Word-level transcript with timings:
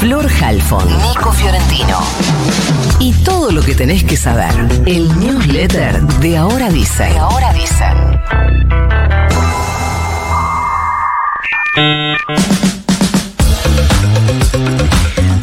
Flor 0.00 0.26
Halfon, 0.42 0.88
Nico 0.88 1.30
Fiorentino. 1.30 1.98
Y 3.00 3.12
todo 3.22 3.50
lo 3.50 3.60
que 3.60 3.74
tenés 3.74 4.02
que 4.02 4.16
saber. 4.16 4.50
El 4.86 5.14
newsletter 5.20 6.00
de 6.00 6.38
Ahora 6.38 6.70
Dice. 6.70 7.04
De 7.04 7.18
Ahora 7.18 7.52
Dice. 7.52 7.84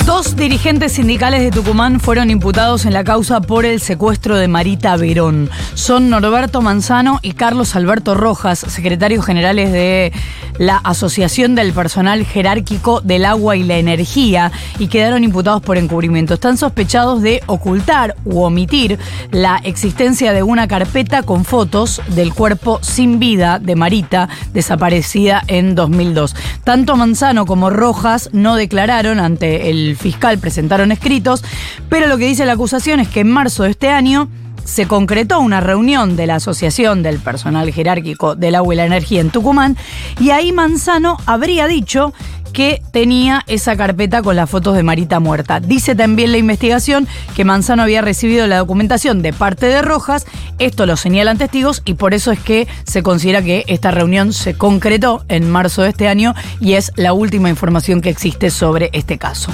Dos 0.08 0.36
dirigentes 0.36 0.94
sindicales 0.94 1.42
de 1.42 1.52
Tucumán 1.52 2.00
fueron 2.00 2.32
imputados 2.32 2.88
en 2.88 2.94
la 2.94 3.04
causa 3.04 3.42
por 3.42 3.64
el 3.64 3.80
secuestro 3.80 4.38
de 4.38 4.48
Marita 4.48 4.98
Verón. 4.98 5.52
Son 5.76 6.10
Norberto 6.10 6.64
Manzano 6.64 7.20
y 7.22 7.34
Carlos 7.34 7.76
Alberto 7.76 8.16
Rojas, 8.16 8.58
secretarios 8.58 9.24
generales 9.24 9.72
de 9.72 10.12
la 10.58 10.78
Asociación 10.78 11.56
del 11.56 11.74
Personal 11.74 12.26
Jerárquico 12.26 13.02
del 13.02 13.26
Agua 13.26 13.56
y 13.56 13.64
la 13.64 13.78
Energía, 13.78 14.52
y 14.80 14.88
quedaron 14.88 15.24
imputados 15.24 15.62
por 15.62 15.78
encubrimiento. 15.78 16.34
Están 16.36 16.58
sospechados 16.58 17.22
de 17.22 17.42
ocultar 17.46 18.16
u 18.26 18.42
omitir 18.42 19.00
la 19.32 19.58
existencia 19.64 20.34
de 20.34 20.44
una 20.44 20.68
carpeta 20.68 21.24
con 21.24 21.46
fotos 21.46 22.02
del 22.10 22.34
cuerpo 22.34 22.80
sin 22.82 23.20
vida 23.20 23.60
de 23.60 23.76
Marita, 23.76 24.30
desaparecida 24.54 25.44
en 25.48 25.76
2002. 25.76 26.36
Tanto 26.64 26.96
Manzano 26.96 27.46
como 27.46 27.70
Rojas 27.70 28.30
no 28.34 28.56
declararon 28.56 29.20
ante 29.20 29.70
el 29.70 29.96
fiscal, 29.96 30.38
presentaron 30.38 30.92
escritos, 30.92 31.44
pero 31.90 32.08
lo 32.08 32.18
que 32.18 32.28
dice 32.28 32.46
la 32.46 32.54
acusación 32.54 33.00
es 33.00 33.08
que 33.08 33.22
en 33.22 33.30
marzo 33.30 33.64
de 33.64 33.72
este 33.72 33.90
año 33.90 34.30
se 34.68 34.86
concretó 34.86 35.40
una 35.40 35.62
reunión 35.62 36.16
de 36.16 36.28
la 36.28 36.36
Asociación 36.36 37.02
del 37.02 37.20
Personal 37.20 37.72
Jerárquico 37.72 38.36
del 38.36 38.56
Agua 38.56 38.74
y 38.74 38.78
la 38.78 38.86
Energía 38.86 39.22
en 39.22 39.30
Tucumán 39.32 39.78
y 40.20 40.32
ahí 40.32 40.52
Manzano 40.52 41.18
habría 41.26 41.68
dicho 41.68 42.14
que 42.52 42.82
tenía 42.92 43.44
esa 43.48 43.78
carpeta 43.78 44.22
con 44.22 44.36
las 44.36 44.50
fotos 44.50 44.76
de 44.76 44.84
Marita 44.84 45.20
muerta. 45.20 45.60
Dice 45.60 45.96
también 45.96 46.32
la 46.32 46.38
investigación 46.38 47.08
que 47.36 47.46
Manzano 47.46 47.84
había 47.84 48.02
recibido 48.02 48.46
la 48.48 48.58
documentación 48.58 49.22
de 49.22 49.32
parte 49.32 49.68
de 49.68 49.82
Rojas, 49.82 50.26
esto 50.60 50.86
lo 50.86 50.98
señalan 50.98 51.38
testigos 51.38 51.82
y 51.86 51.94
por 51.94 52.14
eso 52.14 52.32
es 52.32 52.40
que 52.40 52.68
se 52.84 53.04
considera 53.04 53.42
que 53.42 53.64
esta 53.68 53.92
reunión 53.92 54.34
se 54.34 54.56
concretó 54.56 55.24
en 55.30 55.50
marzo 55.50 55.84
de 55.84 55.90
este 55.90 56.08
año 56.08 56.36
y 56.60 56.74
es 56.74 56.92
la 56.96 57.14
última 57.14 57.50
información 57.50 58.02
que 58.02 58.10
existe 58.10 58.50
sobre 58.50 58.90
este 58.92 59.18
caso. 59.18 59.52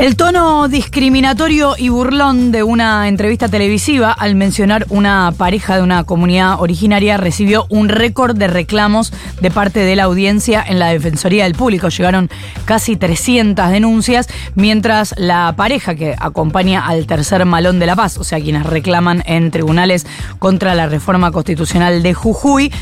El 0.00 0.16
tono 0.16 0.66
discriminatorio 0.68 1.74
y 1.76 1.90
burlón 1.90 2.52
de 2.52 2.62
una 2.62 3.06
entrevista 3.06 3.50
televisiva 3.50 4.10
al 4.10 4.34
mencionar 4.34 4.86
una 4.88 5.30
pareja 5.36 5.76
de 5.76 5.82
una 5.82 6.04
comunidad 6.04 6.58
originaria 6.58 7.18
recibió 7.18 7.66
un 7.68 7.90
récord 7.90 8.34
de 8.34 8.46
reclamos 8.46 9.12
de 9.42 9.50
parte 9.50 9.80
de 9.80 9.96
la 9.96 10.04
audiencia 10.04 10.64
en 10.66 10.78
la 10.78 10.88
Defensoría 10.88 11.44
del 11.44 11.54
Público. 11.54 11.90
Llegaron 11.90 12.30
casi 12.64 12.96
300 12.96 13.68
denuncias, 13.68 14.28
mientras 14.54 15.14
la 15.18 15.52
pareja 15.54 15.94
que 15.94 16.16
acompaña 16.18 16.86
al 16.86 17.06
tercer 17.06 17.44
malón 17.44 17.78
de 17.78 17.84
la 17.84 17.94
paz, 17.94 18.16
o 18.16 18.24
sea, 18.24 18.40
quienes 18.40 18.64
reclaman 18.64 19.22
en 19.26 19.50
tribunales 19.50 20.06
contra 20.38 20.74
la 20.74 20.86
reforma 20.86 21.30
constitucional 21.30 22.02
de 22.02 22.14
Jujuy, 22.14 22.72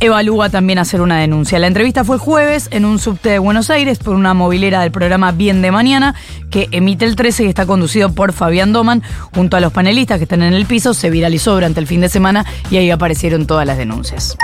evalúa 0.00 0.48
también 0.48 0.78
hacer 0.78 1.00
una 1.02 1.18
denuncia. 1.18 1.58
La 1.58 1.66
entrevista 1.66 2.04
fue 2.04 2.18
jueves 2.18 2.68
en 2.72 2.84
un 2.84 2.98
subte 2.98 3.28
de 3.28 3.38
Buenos 3.38 3.70
Aires 3.70 3.98
por 3.98 4.14
una 4.14 4.34
movilera 4.34 4.80
del 4.80 4.90
programa 4.90 5.30
Bien 5.32 5.62
de 5.62 5.70
Mañana 5.70 6.14
que 6.50 6.68
emite 6.72 7.04
el 7.04 7.16
13 7.16 7.44
y 7.44 7.46
está 7.48 7.66
conducido 7.66 8.12
por 8.12 8.32
Fabián 8.32 8.72
Doman 8.72 9.02
junto 9.34 9.56
a 9.56 9.60
los 9.60 9.72
panelistas 9.72 10.18
que 10.18 10.24
están 10.24 10.42
en 10.42 10.54
el 10.54 10.66
piso. 10.66 10.94
Se 10.94 11.10
viralizó 11.10 11.52
durante 11.52 11.80
el 11.80 11.86
fin 11.86 12.00
de 12.00 12.08
semana 12.08 12.46
y 12.70 12.78
ahí 12.78 12.90
aparecieron 12.90 13.46
todas 13.46 13.66
las 13.66 13.76
denuncias. 13.76 14.36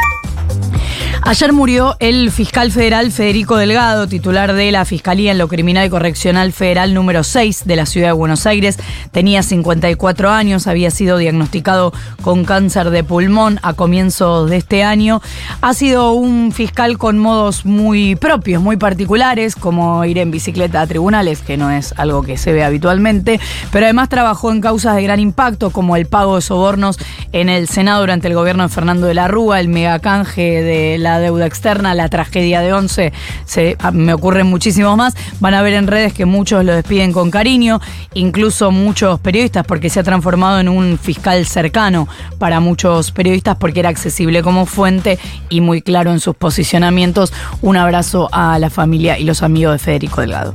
Ayer 1.23 1.53
murió 1.53 1.97
el 1.99 2.31
fiscal 2.31 2.71
federal 2.71 3.11
Federico 3.11 3.57
Delgado, 3.57 4.07
titular 4.07 4.53
de 4.53 4.71
la 4.71 4.85
Fiscalía 4.85 5.33
en 5.33 5.39
lo 5.39 5.49
Criminal 5.49 5.87
y 5.87 5.91
Correccional 5.91 6.53
Federal 6.53 6.95
número 6.95 7.25
6 7.25 7.65
de 7.65 7.77
la 7.77 7.87
ciudad 7.87 8.09
de 8.09 8.13
Buenos 8.13 8.47
Aires. 8.47 8.79
Tenía 9.11 9.43
54 9.43 10.31
años, 10.31 10.67
había 10.67 10.91
sido 10.91 11.19
diagnosticado 11.19 11.93
con 12.23 12.45
cáncer 12.45 12.91
de 12.91 13.03
pulmón 13.03 13.59
a 13.63 13.73
comienzos 13.73 14.49
de 14.51 14.57
este 14.59 14.85
año. 14.85 15.21
Ha 15.63 15.75
sido 15.75 16.13
un 16.13 16.53
fiscal 16.53 16.97
con 16.99 17.19
modos 17.19 17.65
muy 17.65 18.15
propios, 18.15 18.63
muy 18.63 18.77
particulares, 18.77 19.57
como 19.57 20.05
ir 20.05 20.19
en 20.19 20.31
bicicleta 20.31 20.83
a 20.83 20.87
tribunales, 20.87 21.41
que 21.41 21.57
no 21.57 21.71
es 21.71 21.93
algo 21.97 22.23
que 22.23 22.37
se 22.37 22.53
ve 22.53 22.63
habitualmente, 22.63 23.41
pero 23.73 23.87
además 23.87 24.09
trabajó 24.09 24.53
en 24.53 24.61
causas 24.61 24.95
de 24.95 25.03
gran 25.03 25.19
impacto, 25.19 25.71
como 25.71 25.97
el 25.97 26.07
pago 26.07 26.37
de 26.37 26.43
sobornos 26.43 26.99
en 27.33 27.49
el 27.49 27.69
Senado 27.69 28.01
durante 28.01 28.29
el 28.29 28.35
gobierno 28.35 28.63
de 28.63 28.69
Fernando 28.69 29.07
de 29.07 29.15
la 29.15 29.29
Rúa, 29.29 29.59
el 29.61 29.69
megacanje 29.69 30.63
de 30.63 30.99
la 30.99 31.06
deuda 31.19 31.47
externa, 31.47 31.95
la 31.95 32.09
tragedia 32.09 32.61
de 32.61 32.73
Once, 32.73 33.13
se, 33.45 33.77
ah, 33.81 33.91
me 33.91 34.13
ocurren 34.13 34.47
muchísimos 34.47 34.97
más. 34.97 35.15
Van 35.41 35.55
a 35.55 35.63
ver 35.63 35.75
en 35.75 35.87
redes 35.87 36.13
que 36.13 36.27
muchos 36.27 36.65
lo 36.65 36.75
despiden 36.75 37.13
con 37.13 37.31
cariño, 37.31 37.81
incluso 38.15 38.71
muchos 38.71 39.21
periodistas, 39.21 39.67
porque 39.67 39.91
se 39.91 40.01
ha 40.01 40.03
transformado 40.03 40.61
en 40.61 40.69
un 40.69 40.99
fiscal 40.99 41.47
cercano 41.47 42.09
para 42.39 42.61
muchos 42.61 43.13
periodistas, 43.13 43.57
porque 43.57 43.81
era 43.81 43.89
accesible 43.89 44.43
como 44.43 44.67
fuente 44.67 45.19
y 45.49 45.61
muy 45.61 45.83
claro 45.83 46.11
en 46.11 46.21
sus 46.21 46.35
posicionamientos. 46.35 47.33
Un 47.63 47.77
abrazo 47.77 48.29
a 48.33 48.59
la 48.59 48.71
familia 48.71 49.19
y 49.19 49.25
los 49.25 49.43
amigos 49.43 49.73
de 49.73 49.79
Federico 49.79 50.21
Delgado. 50.21 50.55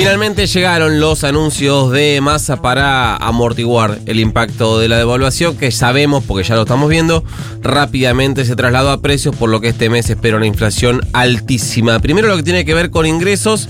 Finalmente 0.00 0.46
llegaron 0.46 0.98
los 0.98 1.24
anuncios 1.24 1.92
de 1.92 2.22
masa 2.22 2.62
para 2.62 3.16
amortiguar 3.16 3.98
el 4.06 4.18
impacto 4.18 4.78
de 4.78 4.88
la 4.88 4.96
devaluación, 4.96 5.58
que 5.58 5.70
sabemos, 5.70 6.24
porque 6.24 6.42
ya 6.42 6.54
lo 6.54 6.62
estamos 6.62 6.88
viendo, 6.88 7.22
rápidamente 7.60 8.46
se 8.46 8.56
trasladó 8.56 8.92
a 8.92 9.02
precios, 9.02 9.36
por 9.36 9.50
lo 9.50 9.60
que 9.60 9.68
este 9.68 9.90
mes 9.90 10.08
espera 10.08 10.38
una 10.38 10.46
inflación 10.46 11.06
altísima. 11.12 11.98
Primero 11.98 12.28
lo 12.28 12.36
que 12.38 12.42
tiene 12.42 12.64
que 12.64 12.72
ver 12.72 12.88
con 12.88 13.04
ingresos. 13.04 13.68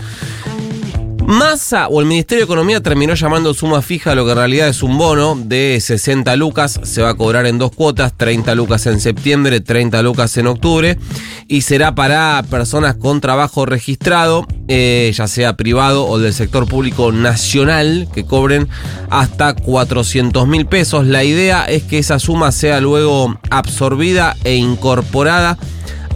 Massa 1.30 1.86
o 1.86 2.00
el 2.00 2.06
Ministerio 2.06 2.44
de 2.44 2.46
Economía 2.46 2.80
terminó 2.80 3.14
llamando 3.14 3.54
suma 3.54 3.82
fija 3.82 4.16
lo 4.16 4.24
que 4.24 4.32
en 4.32 4.36
realidad 4.36 4.68
es 4.68 4.82
un 4.82 4.98
bono 4.98 5.38
de 5.40 5.78
60 5.80 6.34
lucas. 6.34 6.80
Se 6.82 7.02
va 7.02 7.10
a 7.10 7.14
cobrar 7.14 7.46
en 7.46 7.56
dos 7.56 7.70
cuotas, 7.70 8.12
30 8.16 8.52
lucas 8.56 8.84
en 8.86 8.98
septiembre, 9.00 9.60
30 9.60 10.02
lucas 10.02 10.36
en 10.38 10.48
octubre. 10.48 10.98
Y 11.46 11.60
será 11.60 11.94
para 11.94 12.42
personas 12.50 12.96
con 12.96 13.20
trabajo 13.20 13.64
registrado, 13.64 14.44
eh, 14.66 15.12
ya 15.14 15.28
sea 15.28 15.56
privado 15.56 16.04
o 16.06 16.18
del 16.18 16.34
sector 16.34 16.66
público 16.66 17.12
nacional, 17.12 18.08
que 18.12 18.24
cobren 18.24 18.68
hasta 19.08 19.54
400 19.54 20.48
mil 20.48 20.66
pesos. 20.66 21.06
La 21.06 21.22
idea 21.22 21.64
es 21.64 21.84
que 21.84 21.98
esa 21.98 22.18
suma 22.18 22.50
sea 22.50 22.80
luego 22.80 23.38
absorbida 23.50 24.36
e 24.42 24.56
incorporada 24.56 25.58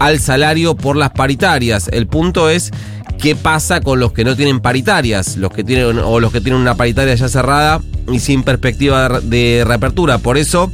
al 0.00 0.19
salario 0.19 0.75
por 0.75 0.96
las 0.96 1.10
paritarias. 1.10 1.88
El 1.88 2.08
punto 2.08 2.50
es 2.50 2.72
qué 3.19 3.36
pasa 3.36 3.80
con 3.80 4.00
los 4.00 4.12
que 4.12 4.25
no 4.25 4.36
tienen 4.36 4.60
paritarias, 4.60 5.36
los 5.36 5.52
que 5.52 5.64
tienen 5.64 5.98
o 5.98 6.20
los 6.20 6.32
que 6.32 6.41
tienen 6.41 6.60
una 6.60 6.76
paritaria 6.76 7.14
ya 7.14 7.28
cerrada 7.28 7.80
y 8.12 8.19
sin 8.19 8.42
perspectiva 8.42 9.20
de 9.20 9.64
reapertura. 9.66 10.19
Por 10.19 10.38
eso 10.38 10.70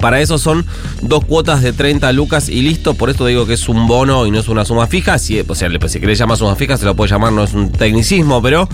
para 0.00 0.20
eso 0.20 0.38
son 0.38 0.64
dos 1.02 1.24
cuotas 1.24 1.62
de 1.62 1.72
30 1.72 2.12
lucas 2.12 2.48
y 2.48 2.62
listo. 2.62 2.94
Por 2.94 3.10
esto 3.10 3.26
digo 3.26 3.46
que 3.46 3.54
es 3.54 3.68
un 3.68 3.86
bono 3.88 4.26
y 4.26 4.30
no 4.30 4.38
es 4.38 4.48
una 4.48 4.64
suma 4.64 4.86
fija. 4.86 5.18
Si, 5.18 5.40
o 5.40 5.54
sea, 5.54 5.68
si 5.88 6.00
querés 6.00 6.18
llamar 6.18 6.36
suma 6.36 6.54
fija, 6.54 6.76
se 6.76 6.84
lo 6.84 6.94
puede 6.94 7.10
llamar, 7.10 7.32
no 7.32 7.44
es 7.44 7.52
un 7.52 7.72
tecnicismo, 7.72 8.40
pero 8.40 8.68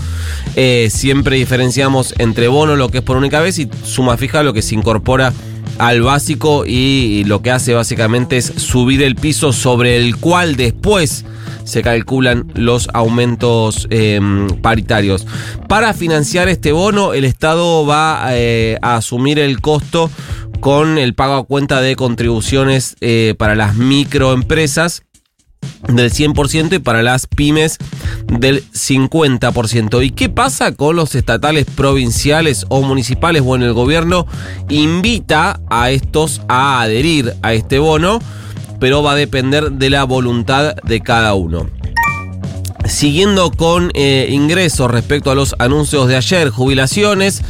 eh, 0.55 0.89
siempre 0.91 1.37
diferenciamos 1.37 2.13
entre 2.19 2.47
bono, 2.47 2.75
lo 2.75 2.89
que 2.89 2.99
es 2.99 3.03
por 3.03 3.17
única 3.17 3.39
vez, 3.39 3.57
y 3.57 3.67
suma 3.83 4.17
fija, 4.17 4.43
lo 4.43 4.53
que 4.53 4.61
se 4.61 4.75
incorpora 4.75 5.33
al 5.77 6.01
básico 6.01 6.65
y 6.65 7.23
lo 7.25 7.41
que 7.41 7.51
hace 7.51 7.73
básicamente 7.73 8.37
es 8.37 8.45
subir 8.45 9.01
el 9.03 9.15
piso 9.15 9.53
sobre 9.53 9.97
el 9.97 10.17
cual 10.17 10.55
después 10.55 11.25
se 11.63 11.81
calculan 11.81 12.51
los 12.53 12.89
aumentos 12.93 13.87
em, 13.89 14.47
paritarios. 14.61 15.25
Para 15.67 15.93
financiar 15.93 16.47
este 16.47 16.71
bono, 16.71 17.13
el 17.13 17.25
Estado 17.25 17.85
va 17.85 18.27
eh, 18.31 18.77
a 18.81 18.97
asumir 18.97 19.39
el 19.39 19.61
costo 19.61 20.09
con 20.59 20.97
el 20.97 21.13
pago 21.13 21.35
a 21.35 21.43
cuenta 21.45 21.81
de 21.81 21.95
contribuciones 21.95 22.95
eh, 23.01 23.35
para 23.37 23.55
las 23.55 23.75
microempresas 23.75 25.03
del 25.87 26.11
100% 26.11 26.75
y 26.75 26.79
para 26.79 27.03
las 27.03 27.27
pymes 27.27 27.77
del 28.27 28.63
50%. 28.71 30.05
¿Y 30.05 30.11
qué 30.11 30.29
pasa 30.29 30.73
con 30.73 30.95
los 30.95 31.15
estatales 31.15 31.65
provinciales 31.65 32.65
o 32.69 32.81
municipales? 32.81 33.41
Bueno, 33.41 33.65
el 33.65 33.73
gobierno 33.73 34.27
invita 34.69 35.59
a 35.69 35.91
estos 35.91 36.41
a 36.47 36.81
adherir 36.81 37.33
a 37.41 37.53
este 37.53 37.79
bono 37.79 38.19
pero 38.79 39.03
va 39.03 39.13
a 39.13 39.15
depender 39.15 39.71
de 39.71 39.89
la 39.89 40.03
voluntad 40.03 40.75
de 40.83 41.01
cada 41.01 41.33
uno. 41.33 41.69
Siguiendo 42.85 43.49
con 43.51 43.89
eh, 43.95 44.27
ingresos 44.29 44.91
respecto 44.91 45.31
a 45.31 45.35
los 45.35 45.55
anuncios 45.57 46.07
de 46.07 46.17
ayer, 46.17 46.49
jubilaciones, 46.49 47.41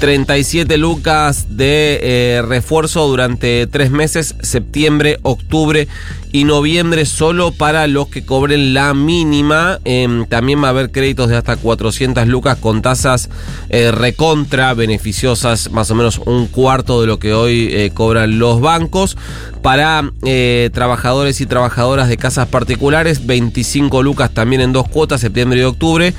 37 0.00 0.78
lucas 0.78 1.56
de 1.56 2.00
eh, 2.02 2.42
refuerzo 2.42 3.06
durante 3.06 3.68
tres 3.68 3.92
meses, 3.92 4.34
septiembre, 4.42 5.20
octubre 5.22 5.86
y 6.32 6.44
noviembre 6.44 7.06
solo 7.06 7.52
para 7.52 7.86
los 7.86 8.08
que 8.08 8.24
cobren 8.24 8.74
la 8.74 8.94
mínima. 8.94 9.78
Em, 9.84 10.26
también 10.26 10.62
va 10.62 10.68
a 10.68 10.70
haber 10.70 10.90
créditos 10.90 11.28
de 11.28 11.36
hasta 11.36 11.56
400 11.56 12.26
lucas 12.28 12.58
con 12.58 12.82
tasas 12.82 13.30
eh, 13.68 13.90
recontra 13.90 14.74
beneficiosas, 14.74 15.70
más 15.70 15.90
o 15.90 15.94
menos 15.94 16.18
un 16.18 16.46
cuarto 16.46 17.00
de 17.00 17.06
lo 17.06 17.18
que 17.18 17.34
hoy 17.34 17.68
eh, 17.72 17.90
cobran 17.92 18.38
los 18.38 18.60
bancos. 18.60 19.16
Para 19.62 20.10
eh, 20.24 20.70
trabajadores 20.72 21.40
y 21.40 21.46
trabajadoras 21.46 22.08
de 22.08 22.16
casas 22.16 22.48
particulares, 22.48 23.26
25 23.26 24.02
lucas 24.02 24.30
también 24.32 24.62
en 24.62 24.72
dos 24.72 24.88
cuotas, 24.88 25.20
septiembre 25.20 25.60
y 25.60 25.64
octubre. 25.64 26.14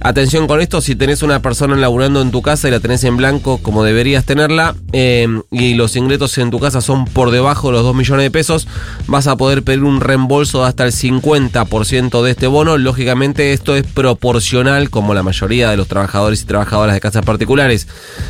Atención 0.00 0.46
con 0.46 0.60
esto, 0.60 0.80
si 0.80 0.94
tenés 0.94 1.22
una 1.22 1.40
persona 1.40 1.74
laburando 1.74 2.20
en 2.20 2.30
tu 2.30 2.42
casa 2.42 2.68
y 2.68 2.70
la 2.70 2.80
tenés 2.80 3.02
en 3.04 3.16
blanco 3.16 3.58
como 3.58 3.82
deberías 3.82 4.24
tenerla 4.24 4.76
eh, 4.92 5.26
y 5.50 5.74
los 5.74 5.96
ingresos 5.96 6.36
en 6.38 6.50
tu 6.50 6.60
casa 6.60 6.80
son 6.80 7.06
por 7.06 7.30
debajo 7.30 7.68
de 7.68 7.74
los 7.74 7.82
2 7.82 7.96
millones 7.96 8.24
de 8.24 8.30
pesos, 8.30 8.68
vas 9.06 9.26
a 9.26 9.36
poder 9.36 9.62
pedir 9.62 9.82
un 9.82 10.00
reembolso 10.00 10.62
de 10.62 10.68
hasta 10.68 10.84
el 10.84 10.92
50% 10.92 12.22
de 12.22 12.30
este 12.30 12.46
bono. 12.46 12.76
Lógicamente 12.78 13.52
esto 13.52 13.74
es 13.74 13.84
proporcional 13.84 14.90
como 14.90 15.14
la 15.14 15.22
mayoría 15.22 15.70
de 15.70 15.76
los 15.76 15.88
trabajadores 15.88 16.42
y 16.42 16.46
trabajadoras 16.46 16.94
de 16.94 17.00
casas 17.00 17.24
particulares. 17.24 17.88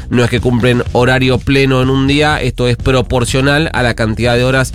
No 0.08 0.24
es 0.24 0.30
que 0.30 0.40
cumplen 0.40 0.82
horario 0.92 1.38
pleno 1.38 1.82
en 1.82 1.90
un 1.90 2.06
día, 2.06 2.40
esto 2.40 2.68
es 2.68 2.76
proporcional 2.76 3.70
a 3.72 3.82
la 3.82 3.94
cantidad 3.94 4.36
de 4.36 4.44
horas 4.44 4.72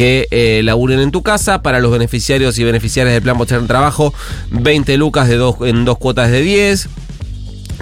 que 0.00 0.28
eh, 0.30 0.62
laburen 0.64 0.98
en 0.98 1.10
tu 1.10 1.22
casa. 1.22 1.60
Para 1.60 1.78
los 1.78 1.92
beneficiarios 1.92 2.58
y 2.58 2.64
beneficiarias 2.64 3.12
del 3.12 3.22
plan 3.22 3.36
Poder 3.36 3.66
Trabajo, 3.66 4.14
20 4.50 4.96
lucas 4.96 5.28
de 5.28 5.36
dos, 5.36 5.56
en 5.60 5.84
dos 5.84 5.98
cuotas 5.98 6.30
de 6.30 6.40
10. 6.40 6.88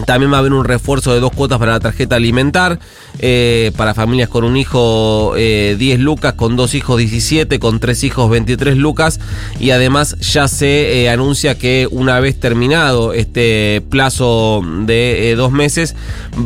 También 0.07 0.33
va 0.33 0.37
a 0.37 0.41
haber 0.41 0.53
un 0.53 0.65
refuerzo 0.65 1.13
de 1.13 1.21
dos 1.21 1.33
cuotas 1.33 1.59
para 1.59 1.73
la 1.73 1.81
tarjeta 1.81 2.17
alimentar. 2.17 2.79
Eh, 3.21 3.73
para 3.77 3.95
familias 3.95 4.29
con 4.29 4.45
un 4.45 4.57
hijo 4.57 5.33
10 5.35 5.81
eh, 5.81 5.99
lucas, 5.99 6.35
con 6.35 6.55
dos 6.55 6.75
hijos 6.75 6.99
17, 6.99 7.59
con 7.59 7.81
tres 7.81 8.05
hijos 8.05 8.31
23 8.31 8.77
lucas. 8.77 9.19
Y 9.59 9.71
además 9.71 10.17
ya 10.21 10.47
se 10.47 11.03
eh, 11.03 11.11
anuncia 11.11 11.59
que 11.59 11.89
una 11.91 12.21
vez 12.21 12.39
terminado 12.39 13.13
este 13.13 13.83
plazo 13.91 14.63
de 14.83 15.35
dos 15.37 15.51
meses, 15.51 15.97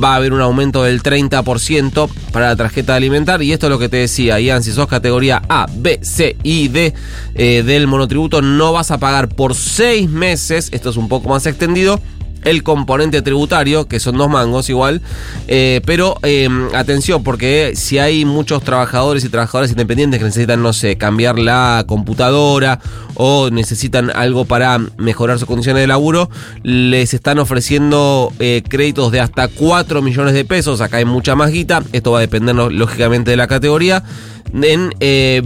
va 0.03 0.15
a 0.15 0.17
haber 0.17 0.33
un 0.33 0.41
aumento 0.41 0.83
del 0.85 1.03
30% 1.03 2.09
para 2.33 2.49
la 2.49 2.57
tarjeta 2.57 2.95
alimentar. 2.95 3.43
Y 3.43 3.53
esto 3.53 3.67
es 3.67 3.71
lo 3.71 3.79
que 3.79 3.91
te 3.91 3.99
decía, 3.99 4.41
Ian, 4.41 4.63
si 4.63 4.73
sos 4.73 4.87
categoría 4.87 5.43
A, 5.49 5.67
B, 5.71 6.01
C 6.03 6.37
y 6.43 6.69
D 6.69 6.95
del 7.35 7.87
monotributo, 7.87 8.41
no 8.41 8.73
vas 8.73 8.91
a 8.91 8.99
pagar 8.99 9.29
por 9.29 9.55
seis 9.55 10.09
meses. 10.09 10.71
Esto 10.73 10.91
es 10.91 10.97
un 10.97 11.09
poco 11.09 11.29
más 11.29 11.45
extendido 11.47 12.01
el 12.45 12.63
componente 12.63 13.23
tributario, 13.23 13.87
que 13.87 14.01
son 14.01 14.17
dos 14.17 14.29
mangos 14.29 14.69
igual. 14.69 15.01
Eh, 15.49 15.81
pero 15.85 16.17
em, 16.23 16.75
atención, 16.75 17.23
porque 17.23 17.73
si 17.75 17.99
hay 17.99 18.25
muchos 18.25 18.63
trabajadores 18.63 19.25
y 19.25 19.29
trabajadoras 19.29 19.71
independientes 19.71 20.19
que 20.19 20.25
necesitan, 20.25 20.63
no 20.63 20.73
sé, 20.73 20.97
cambiar 20.97 21.39
la 21.39 21.85
computadora 21.87 22.81
o 23.15 23.51
necesitan 23.51 24.11
algo 24.11 24.45
para 24.45 24.79
mejorar 24.97 25.39
sus 25.39 25.47
condiciones 25.47 25.83
de 25.83 25.87
laburo, 25.87 26.31
les 26.63 27.15
están 27.15 27.39
ofreciendo 27.39 28.33
eh, 28.39 28.63
créditos 28.69 29.13
de 29.13 29.21
hasta 29.21 29.49
4 29.49 30.03
millones 30.03 30.35
de 30.35 30.45
pesos. 30.45 30.81
Acá 30.81 30.99
hay 30.99 31.05
mucha 31.05 31.35
más 31.35 31.51
guita. 31.51 31.83
Esto 31.93 32.13
va 32.13 32.19
a 32.19 32.23
depender 32.23 32.55
lógicamente 32.55 33.31
de 33.31 33.37
la 33.37 33.47
categoría 33.47 34.03
en 34.53 34.91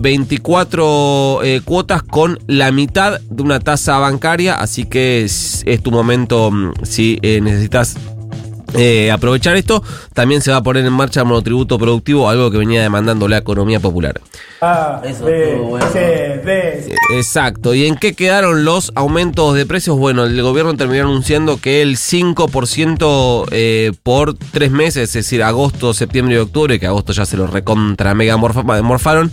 24 0.00 1.42
eh, 1.42 1.56
eh, 1.56 1.60
cuotas 1.64 2.02
con 2.02 2.38
la 2.46 2.72
mitad 2.72 3.20
de 3.20 3.42
una 3.42 3.60
tasa 3.60 3.98
bancaria, 3.98 4.54
así 4.54 4.84
que 4.84 5.24
es, 5.24 5.62
es 5.66 5.82
tu 5.82 5.90
momento 5.90 6.50
mm, 6.50 6.72
si 6.82 7.18
eh, 7.22 7.40
necesitas 7.40 7.96
eh, 8.74 9.10
aprovechar 9.10 9.56
esto, 9.56 9.82
también 10.14 10.40
se 10.42 10.50
va 10.50 10.58
a 10.58 10.62
poner 10.62 10.84
en 10.84 10.92
marcha 10.92 11.20
el 11.20 11.26
monotributo 11.26 11.78
productivo, 11.78 12.28
algo 12.28 12.50
que 12.50 12.58
venía 12.58 12.82
demandando 12.82 13.28
la 13.28 13.38
economía 13.38 13.80
popular. 13.80 14.20
Ah, 14.60 15.02
Exacto. 17.16 17.74
¿Y 17.74 17.86
en 17.86 17.96
qué 17.96 18.14
quedaron 18.14 18.64
los 18.64 18.92
aumentos 18.94 19.54
de 19.54 19.66
precios? 19.66 19.98
Bueno, 19.98 20.24
el 20.24 20.40
gobierno 20.42 20.74
terminó 20.76 21.02
anunciando 21.02 21.58
que 21.58 21.82
el 21.82 21.96
5% 21.96 23.46
eh, 23.50 23.92
por 24.02 24.34
tres 24.34 24.70
meses, 24.70 25.04
es 25.10 25.12
decir, 25.12 25.42
agosto, 25.42 25.94
septiembre 25.94 26.36
y 26.36 26.38
octubre, 26.38 26.80
que 26.80 26.86
agosto 26.86 27.12
ya 27.12 27.26
se 27.26 27.36
lo 27.36 27.46
recontra 27.46 28.14
mega 28.14 28.36
morfaron 28.36 29.30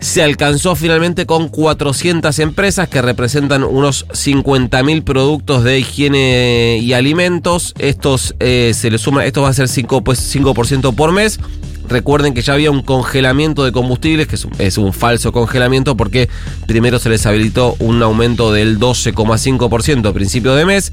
se 0.00 0.22
alcanzó 0.22 0.76
finalmente 0.76 1.26
con 1.26 1.48
400 1.48 2.38
empresas 2.38 2.88
que 2.88 3.02
representan 3.02 3.64
unos 3.64 4.06
50.000 4.08 5.04
productos 5.04 5.64
de 5.64 5.78
higiene 5.78 6.78
y 6.82 6.92
alimentos. 6.92 7.74
Estos 7.78 8.34
eh, 8.40 8.72
se 8.74 8.90
le 8.90 8.98
suma, 8.98 9.24
esto 9.24 9.42
va 9.42 9.48
a 9.48 9.54
ser 9.54 9.68
5%, 9.68 10.02
pues, 10.02 10.18
5 10.18 10.54
por 10.92 11.12
mes. 11.12 11.40
Recuerden 11.88 12.34
que 12.34 12.42
ya 12.42 12.54
había 12.54 12.70
un 12.70 12.82
congelamiento 12.82 13.64
de 13.64 13.72
combustibles, 13.72 14.26
que 14.26 14.36
es 14.58 14.78
un, 14.78 14.92
falso 14.92 15.32
congelamiento 15.32 15.96
porque 15.96 16.28
primero 16.66 16.98
se 16.98 17.08
les 17.08 17.26
habilitó 17.26 17.76
un 17.78 18.02
aumento 18.02 18.52
del 18.52 18.78
12,5% 18.78 20.08
a 20.08 20.12
principio 20.12 20.54
de 20.54 20.64
mes 20.64 20.92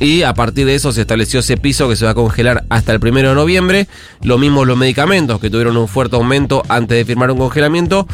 y 0.00 0.22
a 0.22 0.34
partir 0.34 0.66
de 0.66 0.74
eso 0.74 0.92
se 0.92 1.02
estableció 1.02 1.40
ese 1.40 1.56
piso 1.56 1.88
que 1.88 1.96
se 1.96 2.04
va 2.04 2.12
a 2.12 2.14
congelar 2.14 2.64
hasta 2.70 2.92
el 2.92 3.00
primero 3.00 3.30
de 3.30 3.34
noviembre. 3.34 3.88
Lo 4.22 4.38
mismo 4.38 4.64
los 4.64 4.76
medicamentos 4.76 5.40
que 5.40 5.50
tuvieron 5.50 5.76
un 5.76 5.88
fuerte 5.88 6.16
aumento 6.16 6.62
antes 6.68 6.96
de 6.96 7.04
firmar 7.04 7.30
un 7.30 7.38
congelamiento. 7.38 8.06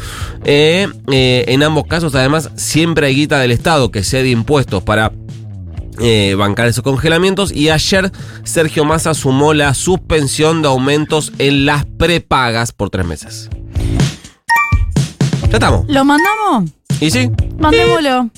Eh, 0.43 0.87
eh, 1.11 1.45
en 1.47 1.63
ambos 1.63 1.85
casos 1.87 2.15
además 2.15 2.49
siempre 2.55 3.07
hay 3.07 3.15
guita 3.15 3.39
del 3.39 3.51
Estado 3.51 3.91
que 3.91 4.03
cede 4.03 4.29
impuestos 4.29 4.83
para 4.83 5.11
eh, 5.99 6.35
bancar 6.35 6.67
esos 6.67 6.83
congelamientos 6.83 7.51
y 7.51 7.69
ayer 7.69 8.11
Sergio 8.43 8.85
Massa 8.85 9.13
sumó 9.13 9.53
la 9.53 9.73
suspensión 9.73 10.61
de 10.61 10.67
aumentos 10.67 11.31
en 11.37 11.65
las 11.65 11.85
prepagas 11.85 12.71
por 12.71 12.89
tres 12.89 13.05
meses. 13.05 13.49
Ya 15.49 15.53
estamos. 15.53 15.85
¿Lo 15.87 16.05
mandamos? 16.05 16.71
¿Y 16.99 17.11
sí? 17.11 17.31
Mandémoslo. 17.57 18.29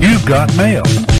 You 0.00 0.18
got 0.26 0.52
mail. 0.54 0.82